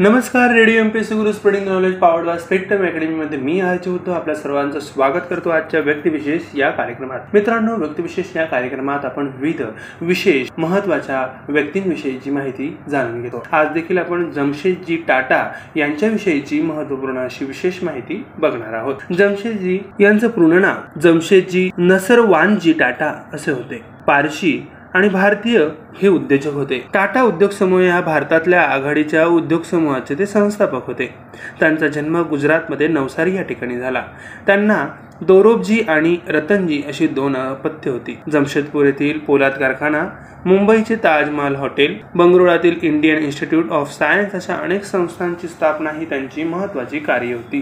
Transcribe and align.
नमस्कार 0.00 0.52
radio 0.54 0.80
M 0.80 0.88
P 0.88 1.02
C 1.04 1.14
Guru 1.14 1.32
spreading 1.32 1.66
knowledge 1.68 1.94
powered 1.98 2.26
by 2.26 2.38
Spectrum 2.38 2.84
अकॅडमीमध्ये 2.86 3.38
मी 3.38 3.58
आरचे 3.60 3.90
होतो 3.90 4.10
आपल्या 4.10 4.34
सर्वांचं 4.34 4.80
स्वागत 4.80 5.26
करतो 5.30 5.50
आजच्या 5.50 5.80
व्यक्तिविशेष 5.80 6.42
या 6.56 6.70
कार्यक्रमात. 6.70 7.20
मित्रांनो 7.34 7.74
व्यक्तिविशेष 7.76 8.36
या 8.36 8.44
कार्यक्रमात 8.44 9.04
आपण 9.04 9.28
विविध 9.36 9.62
विशेष 10.00 10.48
महत्त्वाच्या 10.58 11.26
व्यक्तींविषयीची 11.48 12.30
माहिती 12.30 12.76
जाणून 12.90 13.22
घेतो. 13.22 13.44
आज 13.52 13.68
देखील 13.74 13.98
आपण 13.98 14.30
जमशेदजी 14.30 14.96
टाटा 15.08 15.44
यांच्याविषयीची 15.76 16.62
महत्त्वपूर्ण 16.62 17.18
अशी 17.18 17.44
विशेष 17.44 17.82
माहिती 17.82 18.24
बघणार 18.38 18.72
आहोत. 18.72 19.12
जमशेदजी 19.12 19.78
यांचं 20.00 20.28
पूर्ण 20.28 20.60
नाव 20.60 20.98
जमशेदजी 21.00 21.70
नसरवानजी 21.78 22.72
टाटा 22.72 23.14
असे 23.32 23.52
होते. 23.52 23.82
पारशी 24.06 24.60
आणि 24.94 25.08
भारतीय 25.08 25.66
हे 25.98 26.08
उद्योजक 26.08 26.52
होते. 26.52 26.88
टाटा 26.94 27.22
उद्योग 27.22 27.50
समूह 27.50 27.82
या 27.82 28.00
भारतातल्या 28.00 28.62
आघाडीच्या 28.62 29.26
उद्योग 29.26 29.62
समूहाचे 29.62 30.14
ते 30.18 30.26
संस्थापक 30.26 30.86
होते. 30.86 31.14
त्यांचा 31.60 31.88
जन्म 31.88 32.22
गुजरातमध्ये 32.22 32.88
नवसारी 32.88 33.36
या 33.36 33.42
ठिकाणी 33.42 33.78
झाला. 33.78 34.02
त्यांना 34.46 34.86
दोरोबजी 35.20 35.80
आणि 35.88 36.16
रतनजी 36.28 36.82
अशी 36.88 37.06
दोन 37.06 37.36
अपत्य 37.36 37.90
होती. 37.90 38.16
जमशेदपूर 38.32 38.86
येथील 38.86 39.18
पोलाद 39.18 39.52
कारखाना 39.52 40.04
मुंबईचे 40.44 40.94
ताजमहाल 40.96 41.56
हॉटेल 41.56 41.96
बंगळुरातील 42.14 42.76
इंडियन 42.82 43.18
इन्स्टिट्यूट 43.18 43.70
ऑफ 43.70 43.90
सायन्स 43.92 44.34
अशा 44.34 44.54
अनेक 44.54 44.84
संस्थांची 44.84 45.48
स्थापना 45.48 45.90
ही 45.98 46.04
त्यांची 46.04 46.44
महत्वाची 46.44 46.98
कार्य 46.98 47.32
होती. 47.32 47.60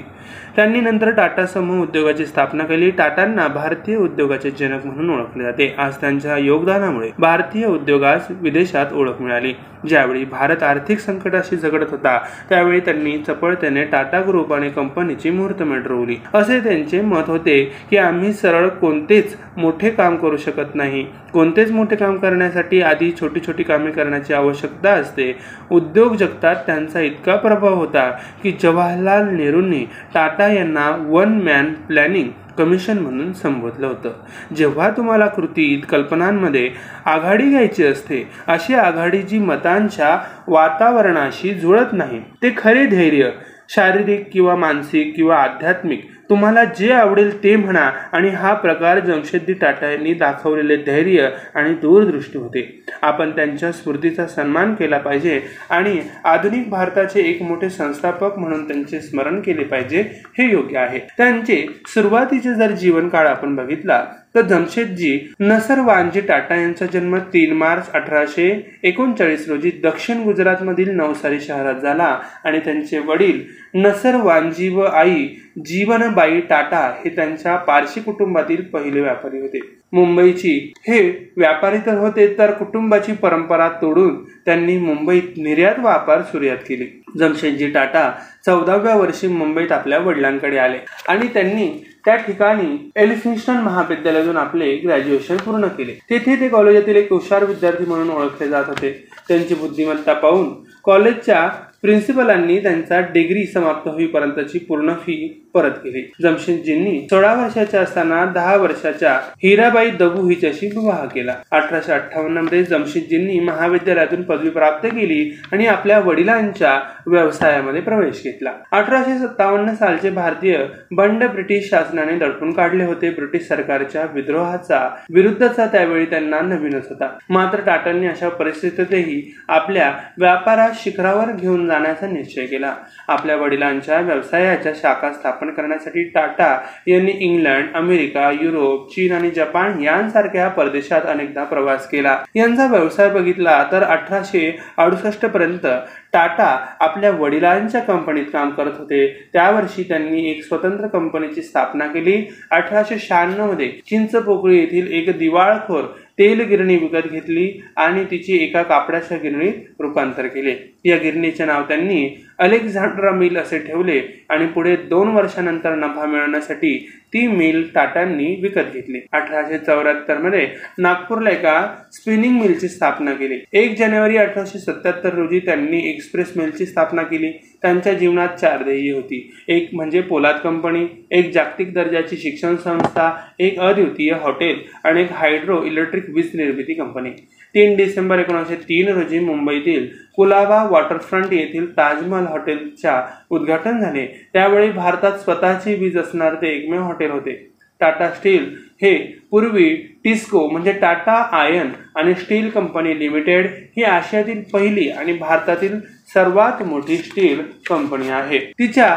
त्यांनी 0.57 0.81
नंतर 0.81 1.11
टाटा 1.11 1.47
समूह 1.47 1.83
उद्योगाची 1.83 2.27
स्थापना 2.27 2.65
केली. 2.65 2.91
टाटांना 2.91 3.47
भारतीय 3.47 3.97
उद्योगाचे 3.97 4.51
जनक 4.51 4.87
म्हणून 4.87 5.11
ओळखले 5.11 5.45
जाते. 5.45 5.75
आज 5.79 5.97
त्यांच्या 5.97 6.37
योगदानामुळे 6.37 7.11
भारतीय 7.19 7.67
उद्योगास 7.67 8.27
विदेशात 8.31 8.93
ओळख 8.93 9.21
मिळाली. 9.21 9.53
ज्यावेळी 9.89 10.25
भारत 10.25 10.63
आर्थिक 10.63 10.99
संकटाशी 10.99 11.57
झगडत 11.57 11.91
होता 11.91 12.19
त्यावेळी 12.49 12.81
त्यांनी 12.81 13.17
चपळतेने 13.19 13.85
टाटा 13.85 14.21
ग्रुप 14.29 14.53
आणि 14.53 14.71
कंपनीची 14.71 15.31
मुहूर्तमेढ 15.31 15.87
रोवली. 15.87 16.17
असे 16.35 16.61
त्यांचे 16.61 17.01
मत 17.01 17.29
होते. 17.29 17.48
की 17.91 17.97
आम्ही 17.97 18.33
सरळ 18.33 18.69
कोणतेच 18.71 19.37
मोठे 19.57 19.91
काम 19.91 20.17
करू 20.17 20.37
शकत 20.37 20.75
नाही. 20.75 21.05
कोणतेच 21.33 21.71
मोठे 21.71 21.97
काम 21.97 22.17
करण्यासाठी 22.17 22.81
आधी 22.83 23.11
छोटी 23.21 23.41
छोटी 23.47 23.63
कामे 23.63 23.91
करण्याची 23.91 24.35
आवश्यकता 24.35 24.91
असते. 24.91 25.33
उद्योग 25.71 26.17
जगतात 26.17 26.57
त्यांचा 26.67 27.01
इतका 27.01 27.37
प्रभाव 27.37 27.75
होता 27.75 28.11
की 28.43 28.57
जवाहरलाल 28.63 29.29
नेहरूंनी 29.29 29.85
टाटा 30.15 30.49
यांना 30.49 30.91
वन 31.09 31.41
मॅन 31.43 31.73
प्लॅनिंग 31.89 32.29
कमिशन 32.59 32.99
म्हणून 32.99 33.33
संबोधलं 33.33 33.87
होतं. 33.87 34.13
जेव्हा 34.55 34.91
तुम्हाला 34.91 35.27
कृतीत 35.27 35.83
कल्पनांमध्ये 35.91 36.69
आघाडी 37.05 37.49
घ्यायची 37.51 37.85
असते 37.85 38.27
अशी 38.47 38.75
आघाडी 38.75 39.23
जी 39.23 39.39
मतांच्या 39.39 40.17
वातावरणाशी 40.49 41.55
जुळत 41.55 41.93
नाही 41.93 42.21
ते 42.43 42.55
खरे 42.57 42.85
धैर्य 42.87 43.31
शारीरिक 43.69 44.29
किंवा 44.33 44.55
मानसिक 44.57 45.15
किंवा 45.17 45.37
आध्यात्मिक 45.37 46.05
तुम्हाला 46.31 46.65
जे 46.79 46.91
आवडेल 46.93 47.33
ते 47.43 47.55
म्हणा 47.57 47.91
आणि 48.13 48.29
हा 48.31 48.53
प्रकार 48.55 48.99
जमशेदजी 49.01 49.53
टाटा 49.53 49.91
यांनी 49.91 50.13
दाखवलेले 50.15 50.77
धैर्य 50.77 51.29
आणि 51.55 51.75
दूरदृष्टी 51.75 52.39
होते. 52.39 52.63
आपण 53.03 53.31
त्यांच्या 53.31 53.73
स्मृतीचा 53.73 54.27
सन्मान 54.27 54.75
केला 54.75 54.99
पाहिजे 54.99 55.41
आणि 55.71 55.99
आधुनिक 56.25 56.69
भारताचे 56.71 57.23
एक 57.23 57.43
मोठे 57.43 57.71
संस्थापक 57.71 58.39
म्हणून 58.39 58.67
त्यांचे 58.69 59.01
स्मरण 59.01 59.41
केले 59.41 59.65
पाहिजे 59.65 60.03
हे 60.39 60.51
योग्य 60.51 60.79
आहे. 60.79 60.99
त्यांचे 61.19 61.67
सुरुवातीचे 61.89 62.55
जर 62.55 62.71
जीवनकाळ 62.73 63.27
आपण 63.27 63.55
बघितला 63.57 64.05
तर 64.35 64.43
जमशेदजी 64.43 65.19
नसरवानजी 65.41 66.21
टाटा 66.21 66.55
यांचा 66.55 66.87
जन्म 66.87 67.17
तीन 67.33 67.53
मार्च 67.57 67.91
अठराशे 67.95 68.49
एकोणचाळीस 68.83 69.49
रोजी 69.49 69.71
दक्षिण 69.83 70.23
गुजरातमधील 70.23 70.91
नवसारी 70.97 71.41
शहरात 71.41 71.81
झाला 71.83 72.17
आणि 72.45 72.59
त्यांचे 72.59 72.99
वडील 72.99 73.41
नसरवानजी 73.75 74.69
व 74.69 74.83
आई 74.83 75.27
जीवनबाई 75.67 76.41
टाटा 76.41 76.81
हे 77.05 77.11
त्यांच्या 77.17 77.57
पारशी 77.57 78.01
कुटुंबातील 78.01 78.63
पहिले 78.65 79.01
व्यापारी 79.01 79.41
होते. 79.41 79.61
मुंबईची 79.93 80.73
हे 80.89 81.01
व्यापारी 81.37 81.79
तर 81.87 81.99
होते 81.99 82.27
तर 82.39 82.51
कुटुंबाची 82.51 83.13
परंपरा 83.13 83.69
तोडून 83.83 84.15
त्यांनी 84.47 84.77
मुंबईत 84.79 85.37
निर्यात 85.37 85.79
व्यापार 85.79 86.23
सुरुवात 86.23 86.57
केली. 86.69 86.87
जमशेदजी 87.19 87.71
टाटा 87.71 88.11
चौदाव्या 88.47 88.97
वर्षी 88.97 89.29
मुंबईत 89.29 89.73
आपल्या 89.73 89.99
वडिलांकडे 89.99 90.59
आले 90.59 90.79
आणि 91.09 91.27
त्यांनी 91.27 91.69
त्या 92.05 92.17
ठिकाणी 92.17 92.91
एलिफिन्स्टन 92.97 93.57
महाविद्यालयातून 93.63 94.37
आपले 94.37 94.75
ग्रॅज्युएशन 94.77 95.37
पूर्ण 95.37 95.67
केले. 95.69 95.93
तेथे 96.11 96.37
ते 96.41 96.49
कॉलेजातील 96.49 96.97
एक 96.97 97.13
हुशार 97.13 97.45
विद्यार्थी 97.45 97.85
म्हणून 97.85 98.11
ओळखले 98.11 98.49
जात 98.49 98.65
होते. 98.67 98.93
त्यांची 99.29 99.55
बुद्धिमत्ता 99.55 100.13
पाहून 100.13 100.49
कॉलेजच्या 100.85 101.49
प्रिन्सिपलांनी 101.83 102.59
त्यांचा 102.63 103.01
डिग्री 103.13 103.47
समाप्त 103.47 103.89
होईपर्यंतची 103.89 104.59
पूर्ण 104.59 104.95
फी 104.95 105.17
परत 105.55 105.71
केली. 105.71 106.03
जमशेदजींनी 106.23 107.01
सोळा 107.11 107.33
वर्षाच्या 107.35 107.81
असताना 107.81 108.25
दहा 108.25 108.57
वर्षाच्या 108.57 109.13
हिराबाई 109.43 109.91
दबू 109.91 110.29
हिच्याशी 110.29 110.67
विवाह 110.67 111.05
केला. 111.05 111.35
अठराशे 111.51 111.93
अठ्ठावन्नमध्ये 111.93 112.63
जमशेदजींनी 112.65 113.39
महाविद्यालयातून 113.41 114.23
पदवी 114.23 114.51
प्राप्त 114.51 114.87
केली 114.87 115.31
आणि 115.53 115.67
आपल्या 115.67 115.99
वडिलांच्या 115.99 116.79
व्यवसायामध्ये 117.07 117.81
प्रवेश 117.81 118.23
घेतला. 118.25 118.53
अठराशे 118.73 119.19
सत्तावन्न 119.19 119.75
सालचे 119.75 120.11
भारतीय 120.11 120.59
बंड 120.91 121.25
ब्रिटिश 121.25 121.69
शासनाने 121.71 122.17
दडपून 122.19 122.53
काढले 122.53 122.85
होते. 122.85 123.11
ब्रिटिश 123.11 123.47
सरकारच्या 123.49 124.05
विद्रोहाचा 124.15 124.89
विरुद्धचा 125.15 125.67
त्यावेळी 125.67 126.05
त्यांना 126.05 126.41
नवीनच 126.41 126.89
होता. 126.89 127.09
मात्र 127.31 127.61
टाटांनी 127.61 128.07
अशा 128.07 128.29
परिस्थितीतही 128.29 129.35
आपल्या 129.49 129.93
व्यापारात 130.19 130.71
शिखरावर 130.75 131.33
घेऊन 131.33 131.67
जाण्याचा 131.67 132.07
निश्चय 132.07 132.47
केला. 132.47 132.75
आपल्या 133.09 133.37
वडिलांच्या 133.37 134.01
व्यवसायाच्या 134.01 134.73
शाखा 134.77 135.13
स्थापन 135.13 135.48
करण्यासाठी 135.51 136.03
टाटा 136.05 136.49
यांनी 136.87 137.13
इंग्लंड 137.21 137.75
अमेरिका 137.75 138.31
युरोप 138.31 138.89
चीन 138.91 139.13
आणि 139.13 139.31
जपान 139.31 139.81
यांसारख्या 139.83 140.49
परदेशात 140.49 141.07
अनेकदा 141.07 141.45
प्रवास 141.45 141.89
केला. 141.89 142.17
यांचा 142.35 142.67
व्यवसाय 142.67 143.11
बघितला 143.11 143.63
तर 143.73 143.83
अठराशे 143.83 144.51
अडुसष्ट 144.77 145.27
पर्यंत 145.27 145.67
टाटा 146.13 146.45
आपल्या 146.81 147.11
वडिलांच्या 147.11 147.81
कंपनीत 147.81 148.25
काम 148.33 148.51
करत 148.51 148.79
होते. 148.79 149.07
त्या 149.33 149.51
वर्षी 149.51 149.83
त्यांनी 149.83 150.29
एक 150.31 150.45
स्वतंत्र 150.45 150.87
कंपनीची 150.87 151.43
स्थापना 151.43 151.87
केली. 151.87 152.23
अठराशे 152.51 152.99
शहाण्णवमध्ये 152.99 153.69
चिंचपोकळी 153.87 154.59
येथील 154.59 154.93
एक 154.93 155.19
दिवाळखोर 155.19 155.85
तेल 156.19 156.41
गिरणी 156.41 156.77
विकत 156.77 157.11
घेतली 157.11 157.51
आणि 157.77 158.05
तिची 158.05 158.45
एका 158.45 158.63
कापडाच्या 158.63 159.19
गिरणीत 159.19 159.53
रूपांतर 159.81 160.27
केले. 160.27 160.55
या 160.85 160.97
गिरणीचे 160.97 161.45
नाव 161.45 161.63
त्यांनी 161.63 162.09
अलेक्झांड्रा 162.39 163.11
मिल 163.13 163.37
असे 163.37 163.59
ठेवले 163.59 164.01
आणि 164.29 164.47
पुढे 164.47 164.75
दोन 164.89 165.09
वर्षानंतर 165.09 165.75
नफा 165.75 166.07
मिळवण्यासाठी 166.07 166.77
ती 167.15 167.27
मिल 167.27 167.63
टाटांनी 167.75 168.35
विकत 168.43 168.73
घेतली. 168.73 169.01
अठराशे 169.13 169.59
चौऱ्याहत्तरमध्ये 169.59 170.47
नागपूरला 170.79 171.31
एका 171.31 171.61
स्पिनिंग 171.93 172.41
मिलची 172.41 172.69
स्थापना 172.69 173.13
केली. 173.13 173.39
एक 173.53 173.77
जानेवारी 173.79 174.17
अठराशे 174.17 174.59
सत्याहत्तर 174.59 175.15
रोजी 175.15 175.39
त्यांनी 175.39 175.81
एक्सप्रेस 175.91 176.33
मिलची 176.37 176.67
स्थापना 176.67 177.03
केली. 177.03 177.31
त्यांच्या 177.63 177.93
जीवनात 177.93 178.37
चार 178.41 178.63
ध्येय 178.63 178.93
होती. 178.93 179.31
एक 179.49 179.69
म्हणजे 179.73 180.01
पोलाद 180.01 180.37
कंपनी 180.45 180.87
एक 181.11 181.33
जागतिक 181.33 181.73
दर्जाची 181.75 182.17
शिक्षण 182.17 182.57
संस्था 182.57 183.11
एक 183.39 183.59
अद्वितीय 183.61 184.13
हॉटेल 184.13 184.61
आणि 184.85 185.03
एक 185.03 185.13
हायड्रो 185.13 185.63
इलेक्ट्रिक 185.65 186.05
वीज 186.15 186.31
निर्मिती 186.35 186.75
कंपनी. 186.75 187.11
तीन 187.55 187.77
डिसेंबर 187.77 188.19
एकोणीसशे 188.19 188.57
तीन 188.63 188.89
रोजी 188.89 189.19
मुंबईतील 189.19 189.87
कुलाबा 190.17 190.63
वॉटरफ्रंट 190.71 191.33
येथील 191.33 191.67
ताजमहल 191.77 192.27
हॉटेलच्या 192.27 193.03
उद्घाटन 193.31 193.81
झाले. 193.81 194.07
त्यावेळी 194.33 194.71
भारतात 194.71 195.19
स्वतःची 195.19 195.75
वीज 195.75 195.97
असणारे 195.99 196.37
ते 196.37 196.55
एकमेव 196.55 196.83
हॉटेल 196.83 197.11
होते. 197.11 197.35
टाटा 197.81 198.09
स्टील 198.11 198.47
हे 198.83 198.97
पूर्वी 199.31 199.69
टिस्को 200.05 200.49
म्हणजे 200.49 200.73
टाटा 200.73 201.13
आयन 201.39 201.71
आणि 201.97 202.15
स्टील 202.15 202.49
कंपनी 202.51 202.99
लिमिटेड 202.99 203.47
ही 203.77 203.83
आशियातील 203.85 204.43
पहिली 204.53 204.89
आणि 204.91 205.13
भारतातील 205.13 205.79
सर्वात 206.15 206.63
मोठी 206.63 206.97
स्टील 206.97 207.41
कंपनी 207.69 208.09
आहे. 208.09 208.39
तिच्या 208.59 208.91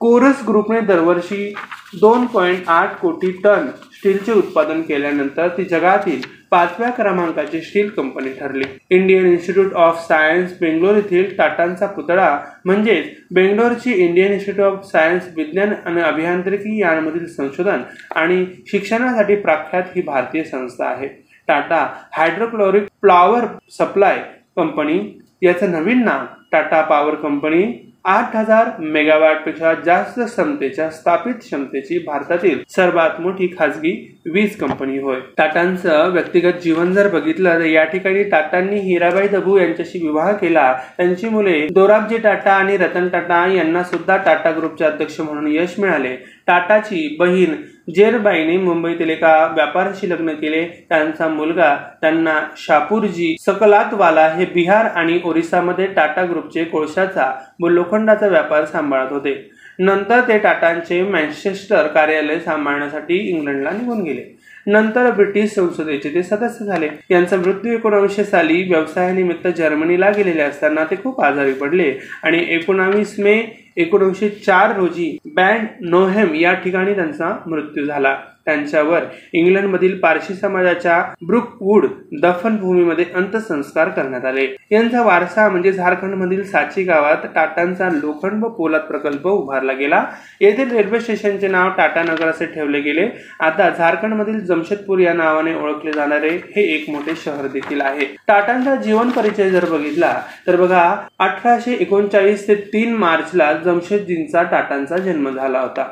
कोरस 0.00 0.42
ग्रुपने 0.48 0.80
दरवर्षी 0.80 1.52
दोन 2.00 2.26
पॉईंट 2.26 2.68
आठ 2.68 2.96
कोटी 3.00 3.30
टन 3.44 3.66
स्टीलचे 3.92 4.32
उत्पादन 4.32 4.80
केल्यानंतर 4.82 5.48
ती 5.48 5.64
जगातील 5.64 6.20
पाचव्या 6.50 6.90
क्रमांकाची 6.90 7.60
स्टील 7.60 7.88
कंपनी 7.88 8.32
ठरली. 8.40 8.64
Indian 8.90 9.26
institute 9.26 9.72
of 9.74 10.06
science 10.06 10.52
Bangalore 10.60 10.96
येथील 10.96 11.34
टाटांचा 11.38 11.86
पुतळा 11.86 12.38
म्हणजेच 12.64 13.06
बेंगलोरची 13.34 13.92
इंडियन 13.94 14.32
इन्स्टिट्यूट 14.32 14.66
ऑफ 14.66 14.84
सायन्स 14.84 15.28
विज्ञान 15.36 15.72
आणि 15.84 16.02
अभियांत्रिकी 16.02 16.80
यांमधील 16.80 17.26
संशोधन 17.26 17.82
आणि 18.16 18.44
शिक्षणासाठी 18.66 19.34
प्रख्यात 19.36 19.96
ही 19.96 20.02
भारतीय 20.02 20.42
संस्था 20.44 20.86
आहे. 20.86 21.08
Tata 21.48 21.86
hydrochloric 22.12 22.86
power 23.00 23.44
supply 23.78 24.22
company 24.56 24.98
याचं 25.42 25.70
नवीन 25.72 26.02
नाव 26.04 26.24
टाटा 26.52 26.80
पॉवर 26.82 27.14
कंपनी 27.14 27.62
आठ 28.06 28.34
हजार 28.36 28.68
मेगावॅटपेक्षा 28.80 29.72
जास्त 29.84 30.18
क्षमतेच्या 30.20 30.88
स्थापित 30.90 31.34
क्षमतेची 31.34 31.98
भारतातील 31.98 32.58
सर्वात 32.68 33.20
मोठी 33.20 33.46
खासगी 33.58 33.92
वीज 34.32 34.56
कंपनी 34.56 34.98
होय. 34.98 35.18
टाटांचं 35.38 36.12
व्यक्तिगत 36.12 36.60
जीवन 36.62 36.92
जर 36.92 37.08
बघितलं 37.08 37.58
तर 37.58 37.64
या 37.64 37.84
ठिकाणी 37.84 38.22
टाटांनी 38.30 38.78
हिराबाई 38.80 39.28
दबू 39.28 39.56
यांच्याशी 39.58 39.98
विवाह 39.98 40.32
केला. 40.32 40.72
त्यांची 40.96 41.28
मुले 41.28 41.58
दोराबजी 41.70 42.18
टाटा 42.18 42.52
आणि 42.52 42.76
रतन 42.76 43.08
टाटा 43.08 43.44
यांना 43.54 43.82
सुद्धा 43.82 44.16
टाटा 44.16 44.50
ग्रुपचे 44.50 44.84
अध्यक्ष 44.84 45.20
म्हणून 45.20 45.46
यश 45.52 45.74
मिळाले. 45.78 46.16
टाटाची 46.46 47.16
बहीण 47.18 47.54
जेरबाईने 47.94 48.56
मुंबईतील 48.56 49.10
एका 49.10 49.34
व्यापाऱ्याशी 49.54 50.08
लग्न 50.10 50.32
केले. 50.34 50.62
त्यांचा 50.88 51.28
मुलगा 51.28 51.74
त्यांना 52.00 52.38
शापूरजी 52.56 53.34
सकलातवाला 53.40 54.26
हे 54.28 54.44
बिहार 54.44 54.86
आणि 54.96 55.18
ओरिसामध्ये 55.24 55.86
टाटा 55.86 56.24
ग्रुपचे 56.24 56.64
कोळशाचा 56.64 57.30
व 57.62 57.68
लोखंडाचा 57.68 58.26
व्यापार 58.26 58.64
सांभाळत 58.64 59.12
होते. 59.12 59.34
नंतर 59.78 60.20
ते 60.20 60.38
टाटांचे 60.38 61.02
मॅन्चेस्टर 61.02 61.86
कार्यालय 61.86 62.38
सांभाळण्यासाठी 62.38 63.14
इंग्लंडला 63.14 63.70
निघून 63.70 64.02
गेले. 64.02 64.36
नंतर 64.66 65.10
ब्रिटिश 65.10 65.50
संसदेचे 65.50 66.14
ते 66.14 66.22
सदस्य 66.22 66.64
झाले. 66.64 66.88
यांचा 67.10 67.36
मृत्यू 67.36 67.72
एकोणावीसशे 67.72 68.24
साली 68.24 68.62
व्यवसायानिमित्त 68.62 69.48
जर्मनीला 69.48 70.10
गेलेले 70.10 70.42
असताना 70.42 70.84
ते 70.84 70.96
खूप 70.96 71.20
आजारी 71.20 71.52
पडले 71.52 71.92
आणि 72.22 72.44
एकोणावीस 72.48 73.14
मे 73.18 73.42
एकोणीसशे 73.76 74.28
चार 74.28 74.76
रोजी 74.76 75.18
बँड 75.34 75.66
नोहेम 75.80 76.34
या 76.34 76.54
ठिकाणी 76.54 76.94
त्यांचा 76.94 77.36
मृत्यू 77.46 77.86
झाला. 77.86 78.16
त्यांच्यावर 78.46 79.04
इंग्लंडमधील 79.32 79.98
पारशी 80.00 80.34
समाजाच्या 80.34 81.02
ब्रुकवूड 81.26 81.86
दफनभूमीमध्ये 82.22 83.04
अंत्यसंस्कार 83.14 83.88
करण्यात 83.88 84.24
आले. 84.24 84.44
यांचा 84.70 85.02
वारसा 85.02 85.48
म्हणजे 85.48 85.72
झारखंडमधील 85.72 86.42
साची 86.44 86.82
गावात 86.82 87.26
टाटांचा 87.34 87.88
लोखंड 87.92 88.44
व 88.44 88.48
पोलाद 88.48 88.80
प्रकल्प 88.80 89.26
उभारला 89.26 89.72
गेला. 89.72 90.04
येथील 90.40 90.70
रेल्वे 90.70 91.00
स्टेशनचे 91.00 91.48
नाव 91.48 91.70
टाटा 91.76 92.02
नगर 92.02 92.28
असे 92.28 92.46
ठेवले 92.46 92.80
गेले. 92.80 93.08
आता 93.40 93.68
झारखंडमधील 93.70 94.40
जमशेदपूर 94.40 94.98
या 94.98 95.12
नावाने 95.12 95.54
ओळखले 95.54 95.92
जाणारे 95.92 96.30
हे 96.56 96.62
एक 96.74 96.90
मोठे 96.90 97.14
शहर 97.16 97.46
देखील 97.46 97.80
आहे. 97.80 98.04
टाटांचा 98.28 98.74
जीवन 98.76 99.10
परिचय 99.10 99.50
जर 99.50 99.64
बघितला 99.70 100.14
तर 100.46 100.56
बघा 100.56 100.84
अठराशे 101.18 101.76
एकोणचाळीस 101.80 102.46
ते 102.48 102.54
तीन 102.72 102.94
मार्चला 102.96 103.52
जमशेदजींचा 103.64 104.42
टाटांचा 104.42 104.96
जन्म 104.96 105.30
झाला 105.30 105.60
होता. 105.60 105.86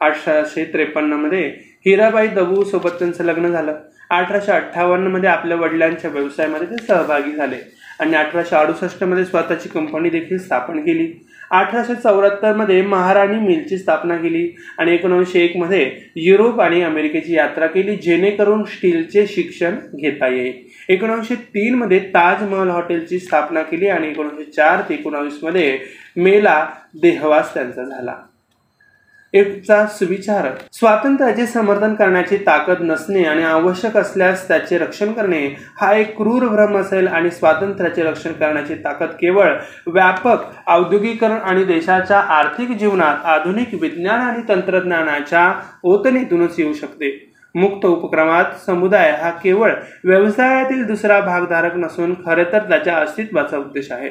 अठराशे 0.00 0.64
त्रेपन्नमध्ये 0.64 1.46
हिराबाई 1.86 2.26
दबू 2.26 2.64
सोबत 2.64 2.90
त्यांचं 2.98 3.24
लग्न 3.24 3.48
झालं. 3.48 3.74
अठराशे 4.10 4.52
अठ्ठावन्नमध्ये 4.52 5.28
आपल्या 5.30 5.56
वडिलांच्या 5.56 6.10
व्यवसायामध्ये 6.10 6.66
ते 6.66 6.84
सहभागी 6.86 7.32
झाले. 7.32 7.56
आणि 8.00 8.14
अठराशे 8.14 8.56
अडुसष्टमध्ये 8.56 9.24
स्वतःची 9.24 9.68
कंपनी 9.68 10.10
देखील 10.10 10.38
स्थापन 10.38 10.80
केली. 10.80 11.12
अठराशे 11.50 11.94
चौऱ्याहत्तरमध्ये 11.94 12.82
महाराणी 12.82 13.38
मिलची 13.38 13.78
स्थापना 13.78 14.16
केली. 14.16 14.48
आणि 14.78 14.94
एकोणीसशे 14.94 15.40
एकमध्ये 15.40 15.90
युरोप 16.16 16.60
आणि 16.60 16.82
अमेरिकेची 16.82 17.34
यात्रा 17.34 17.66
केली 17.66 17.96
जेणेकरून 17.96 18.64
स्टीलचे 18.64 19.26
शिक्षण 19.26 19.76
घेता 19.94 20.28
येईल. 20.28 20.52
एकोणीसशे 20.88 21.34
तीनमध्ये 21.34 21.98
ताजमहल 22.14 22.68
हॉटेलची 22.68 23.18
स्थापना 23.18 23.62
केली 23.62 23.88
आणि 23.88 24.08
एकोणीसशे 24.08 24.50
चार 24.50 24.80
ते 24.80 24.94
एकोणावीसमध्ये 24.94 25.78
मेला 26.16 26.66
देहवास 26.94 27.54
त्यांचा 27.54 27.84
झाला. 27.84 28.14
एकचा 29.36 29.84
सुविचार 29.86 30.46
स्वातंत्र्याचे 30.72 31.46
समर्थन 31.46 31.94
करण्याची 31.94 32.36
ताकद 32.36 32.80
नसणे 32.80 33.24
आणि 33.24 33.42
आवश्यक 33.42 33.96
असल्यास 33.96 34.46
त्याचे 34.48 34.78
रक्षण 34.78 35.12
करणे 35.12 35.40
हा 35.80 35.92
एक 35.94 36.16
क्रूर 36.16 36.46
भ्रम 36.48 36.76
असेल 36.76 37.06
आणि 37.06 37.30
स्वातंत्र्याचे 37.30 38.02
रक्षण 38.02 38.32
करण्याची 38.32 38.74
ताकद 38.74 39.10
केवळ 39.20 39.52
व्यापक 39.86 40.44
औद्योगिकरण 40.66 41.38
आणि 41.40 41.64
देशाच्या 41.64 42.18
आर्थिक 42.18 42.70
जीवनात 42.78 43.26
आधुनिक 43.26 43.74
विज्ञान 43.80 44.20
आणि 44.20 44.42
तंत्रज्ञानाच्या 44.48 45.52
ओतणीतूनच 45.82 46.54
येऊ 46.58 46.72
शकते. 46.72 47.10
मुक्त 47.54 47.86
उपक्रमात 47.86 48.44
समुदाय 48.66 49.10
हा 49.10 49.30
केवळ 49.30 49.72
व्यवसायातील 50.04 50.86
दुसरा 50.86 51.20
भागधारक 51.20 51.76
नसून 51.76 52.14
खरे 52.26 52.44
तर 52.44 52.58
त्याच्या 52.58 52.96
अस्तित्वाचा 52.96 53.58
उद्देश 53.58 53.92
आहे. 53.92 54.10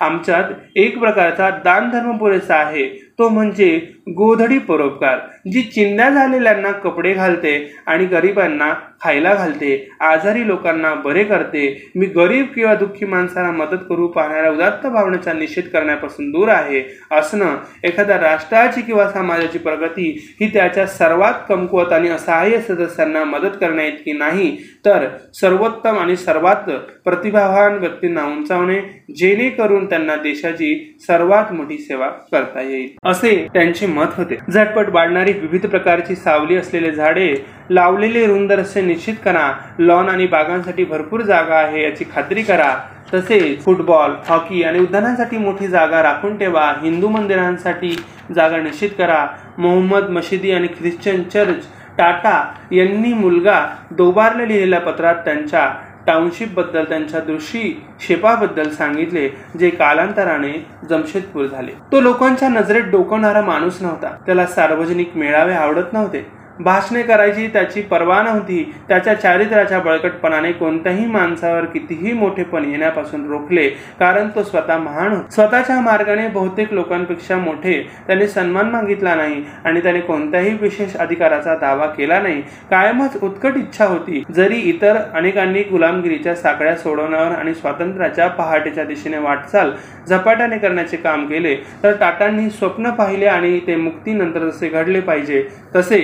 आमच्यात 0.00 0.44
एक 0.76 0.98
प्रकारचा 0.98 1.50
दानधर्म 1.64 2.16
पुरेसा 2.16 2.54
आहे. 2.54 2.84
तो 3.20 3.28
म्हणजे 3.28 3.68
गोधडी 4.08 4.58
परोपकार 4.58 5.18
जी 5.52 5.62
चिंध्या 5.64 6.08
झालेल्यांना 6.10 6.70
कपडे 6.72 7.12
घालते 7.12 7.52
आणि 7.86 8.06
गरिबांना 8.06 8.72
खायला 9.00 9.34
घालते 9.34 9.74
आजारी 10.00 10.46
लोकांना 10.46 10.92
बरे 10.94 11.24
करते. 11.24 11.90
मी 11.94 12.06
गरीब 12.06 12.46
किंवा 12.54 12.74
दुःखी 12.74 13.06
माणसाला 13.06 13.50
मदत 13.50 13.84
करू 13.88 14.06
पाहणाऱ्या 14.08 14.50
उदात्त 14.50 14.86
भावनेचा 14.86 15.32
निषेध 15.32 15.68
करण्यापासून 15.68 16.30
दूर 16.30 16.48
आहे. 16.48 16.82
असणं 17.10 17.56
एखाद्या 17.84 18.18
राष्ट्राची 18.20 18.82
किंवा 18.82 19.08
समाजाची 19.10 19.58
प्रगती 19.58 20.08
ही 20.40 20.48
त्याच्या 20.52 20.86
सर्वात 20.86 21.34
कमकुवत 21.48 21.92
आणि 21.92 22.08
असहाय्य 22.08 22.60
सदस्यांना 22.60 23.24
मदत 23.24 23.56
करण्याइतकी 23.60 24.12
नाही 24.12 24.50
तर 24.84 25.06
सर्वोत्तम 25.34 25.98
आणि 25.98 26.16
सर्वात 26.16 26.70
प्रतिभावान 27.04 27.78
व्यक्तींना 27.78 28.24
उंचावणे 28.26 28.80
जेणेकरून 29.16 29.84
त्यांना 29.86 30.16
देशाची 30.16 30.74
सर्वात 31.06 31.52
मोठी 31.52 31.78
सेवा 31.78 32.08
करता 32.32 32.60
येईल. 32.60 32.88
असे 33.04 33.34
त्यांचे 33.54 33.86
मत 33.86 34.14
होते. 34.16 34.36
झटपट 34.52 34.88
वाढणारी 34.88 35.32
विविध 35.32 35.66
प्रकारची 35.66 36.14
सावली 36.14 36.56
असलेले 36.56 36.90
झाडे 36.92 37.34
लावलेले 37.70 38.26
रुंद 38.26 38.52
रस्ते 38.52 38.80
निश्चित 38.80 39.14
करा. 39.24 39.52
लॉन 39.78 40.08
आणि 40.08 40.26
बागांसाठी 40.26 40.84
भरपूर 40.84 41.20
जागा 41.20 41.54
आहे 41.54 41.82
याची 41.82 42.04
खात्री 42.14 42.42
करा. 42.42 42.74
तसेच 43.14 43.64
फुटबॉल 43.64 44.10
हॉकी 44.28 44.62
आणि 44.62 44.78
उद्यानांसाठी 44.78 45.38
मोठी 45.38 45.66
जागा 45.66 46.02
राखून 46.02 46.36
ठेवा. 46.38 46.72
हिंदू 46.82 47.08
मंदिरांसाठी 47.08 47.96
जागा 48.34 48.56
निश्चित 48.56 48.90
करा. 48.98 49.26
मोहम्मद 49.58 50.08
मशिदी 50.08 50.52
आणि 50.52 50.66
ख्रिश्चन 50.66 51.22
चर्च 51.22 51.66
टाटा 51.98 52.54
यांनी 52.72 53.12
मुलगा 53.12 53.66
दोबारला 53.90 54.44
लिहिलेल्या 54.44 54.80
पत्रात 54.80 55.14
त्यांच्या 55.14 55.72
टाउनशिपबद्दल 56.06 56.84
त्यांच्या 56.84 57.20
दृष्टी 57.20 57.82
शेपाबद्दल 58.00 58.68
सांगितले 58.68 59.28
जे 59.60 59.70
कालांतराने 59.70 60.66
जमशेदपूर 60.90 61.46
झाले. 61.46 61.72
तो 61.92 62.00
लोकांच्या 62.00 62.48
नजरेत 62.48 62.82
डोकवणारा 62.82 63.42
माणूस 63.42 63.82
नव्हता. 63.82 64.16
त्याला 64.26 64.46
सार्वजनिक 64.46 65.16
मेळावे 65.16 65.54
आवडत 65.54 65.92
नव्हते. 65.92 66.39
भाषणे 66.60 67.02
करायची 67.02 67.46
त्याची 67.52 67.82
पर्वा 67.82 68.22
नव्हती. 68.22 68.62
त्याच्या 68.88 69.14
चारित्र्याच्या 69.14 69.78
बळकटपणाने 69.80 70.52
कोणत्याही 70.52 71.06
माणसावर 71.06 71.64
कितीही 71.64 72.12
मोठेपण 72.12 72.64
येण्यापासून 72.64 73.26
रोखले 73.28 73.68
कारण 74.00 74.28
तो 74.34 74.42
स्वतः 74.42 74.78
महान 74.78 75.14
स्वतःच्या 75.30 75.80
मार्गाने 75.80 76.26
बहुतेक 76.28 76.72
लोकांपेक्षा 76.72 77.36
मोठे 77.36 77.80
त्याने 78.06 78.26
सन्मान 78.28 78.70
मागितला 78.70 79.14
नाही 79.14 79.42
आणि 79.64 79.80
त्याने 79.80 80.00
कोणत्याही 80.00 80.56
विशेष 80.60 80.96
अधिकाराचा 80.96 81.54
दावा 81.56 81.86
केला 81.88 82.20
नाही. 82.20 82.40
कायमच 82.70 83.16
उत्कट 83.22 83.56
इच्छा 83.56 83.84
होती. 83.84 84.22
जरी 84.34 84.58
इतर 84.70 84.96
अनेकांनी 85.14 85.62
गुलामगिरीच्या 85.62 86.34
साकड्या 86.36 86.76
सोडवण्यावर 86.76 87.34
आणि 87.36 87.54
स्वातंत्र्याच्या 87.54 88.28
पहाटेच्या 88.28 88.84
दिशेने 88.84 89.18
वाटचाल 89.18 89.70
झपाट्याने 90.08 90.58
करण्याचे 90.58 90.96
काम 90.96 91.26
केले 91.26 91.54
तर 91.82 91.92
टाटांनी 92.00 92.48
स्वप्न 92.50 92.90
पाहिले 92.90 93.26
आणि 93.26 93.58
ते 93.66 93.76
मुक्तीनंतर 93.76 94.48
जसे 94.48 94.68
घडले 94.68 95.00
पाहिजे 95.00 95.42
तसे 95.76 96.00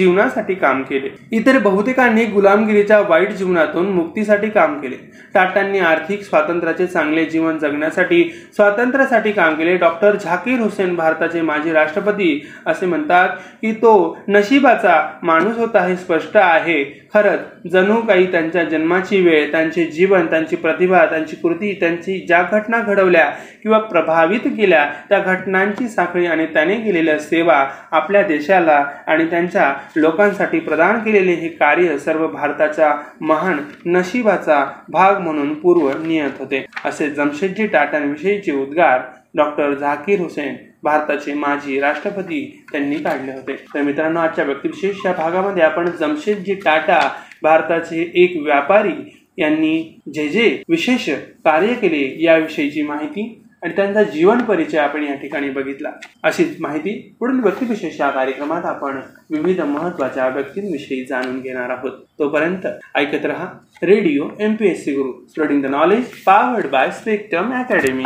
जीवनासाठी 0.00 0.54
काम 0.54 0.82
केले. 0.82 1.08
इतर 1.32 1.58
बहुतेकांनी 1.58 2.24
गुलामगिरीच्या 2.26 3.00
वाईट 3.08 3.32
जीवनातून 3.32 3.90
मुक्तीसाठी 3.92 4.48
काम 4.50 4.78
केले. 4.80 4.96
टाटांनी 5.34 5.78
आर्थिक 5.78 6.22
स्वातंत्र्याचे 6.22 6.86
चांगले 6.86 7.24
जीवन 7.24 7.58
जगण्यासाठी 7.58 8.22
स्वातंत्र्यासाठी 8.56 9.32
काम 9.32 9.54
केले. 9.54 9.76
डॉक्टर 9.76 10.16
झाकीर 10.16 10.60
हुसेन 10.60 10.94
भारताचे 10.96 11.40
माजी 11.40 11.72
राष्ट्रपती 11.72 12.40
असे 12.66 12.86
म्हणतात 12.86 13.36
की 13.62 13.72
तो 13.72 13.92
नशिबाचा 14.28 15.02
माणूस 15.22 15.56
होता 15.58 15.84
हे 15.86 15.96
स्पष्ट 15.96 16.36
आहे. 16.36 16.82
खरंच 17.14 17.70
जणू 17.72 18.00
काही 18.00 18.30
त्यांच्या 18.32 18.62
जन्माची 18.64 19.20
वेळ 19.20 19.50
त्यांचे 19.52 19.84
जीवन 19.86 20.26
त्यांची 20.26 20.56
प्रतिभा 20.56 21.04
त्यांची 21.06 21.36
कृती 21.36 21.72
त्यांची 21.80 22.18
ज्या 22.26 22.42
घटना 22.52 22.78
घडवल्या 22.78 23.24
किंवा 23.62 23.78
प्रभावित 23.80 24.46
केल्या 24.56 24.84
त्या 25.08 25.18
घटनांची 25.18 25.88
साखळी 25.88 26.26
आणि 26.26 26.46
त्याने 26.46 26.76
केलेल्या 26.80 27.18
सेवा 27.18 27.64
आपल्या 27.90 28.22
देशाला 28.22 28.82
आणि 29.06 29.24
त्यांच्या 29.30 29.72
लोकांसाठी 29.96 30.58
प्रदान 30.60 30.98
केलेले 30.98 31.32
हे 31.32 31.48
कार्य 31.48 31.98
सर्व 31.98 32.26
भारताच्या 32.26 32.92
महान 33.20 33.58
नशिबाचा 33.86 34.64
भाग 34.88 35.18
म्हणून 35.18 35.54
पूर्व 35.54 35.90
नियत 36.02 36.38
होते. 36.38 36.64
असे 36.84 37.10
जमशेदजी 37.10 37.66
टाटांविषयीचे 37.66 38.52
उद्गार 38.52 39.00
डॉक्टर 39.36 39.74
झाकीर 39.74 40.20
हुसेन 40.20 40.54
भारताचे 40.82 41.34
माजी 41.34 41.80
राष्ट्रपती 41.80 42.64
त्यांनी 42.72 42.96
काढले 42.96 43.32
होते. 43.32 43.54
तर 43.74 43.82
मित्रांनो 43.82 44.20
आजच्या 44.20 44.44
व्यक्तिविशेष 44.44 45.06
या 45.06 45.12
भागामध्ये 45.12 45.62
आपण 45.62 45.90
जमशेदजी 45.90 46.54
टाटा 46.54 47.00
भारताचे 47.42 48.10
एक 48.14 48.40
व्यापारी 48.42 48.92
यांनी 49.38 50.00
जे 50.14 50.28
जे 50.28 50.62
विशेष 50.68 51.08
कार्य 51.44 51.74
केले 51.74 52.02
याविषयीची 52.22 52.82
माहिती 52.82 53.22
आणि 53.62 53.72
त्यांचा 53.76 54.02
जीवन 54.02 54.38
परिचय 54.38 54.78
आपण 54.78 55.02
या 55.02 55.14
ठिकाणी 55.14 55.50
बघितला. 55.50 55.90
अशीच 56.22 56.60
माहिती 56.60 56.92
पुढील 57.20 57.40
व्यक्तिविशेष 57.40 58.00
या 58.00 58.10
कार्यक्रमात 58.10 58.64
आपण 58.64 59.00
विविध 59.30 59.60
महत्त्वाच्या 59.60 60.28
व्यक्तींविषयी 60.28 61.04
जाणून 61.04 61.40
घेणार 61.40 61.70
आहोत. 61.70 61.98
तोपर्यंत 62.18 62.66
ऐकत 62.94 63.26
रहा 63.26 63.46
radio 63.82 64.28
M 64.40 64.54
P 64.54 64.66
S 64.66 64.84
C 64.84 64.92
Guru 64.92 65.12
spreading 65.28 65.62
the 65.62 65.66
knowledge 65.66 66.04
powered 66.26 66.66
by 66.66 66.90
Spectrum 66.90 67.52
academy 67.52 68.04